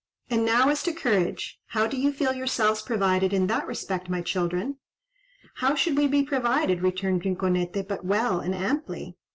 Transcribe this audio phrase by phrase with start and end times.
[0.31, 4.21] And now as to courage: how do you feel yourselves provided in that respect, my
[4.23, 4.77] children?"
[5.57, 9.15] "How should we be provided," returned Rinconete, "but well and amply?